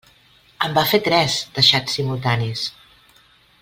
En 0.67 0.73
va 0.77 0.85
fer 0.93 1.01
tres, 1.09 1.37
de 1.59 1.67
xats 1.69 1.99
simultanis! 2.01 2.67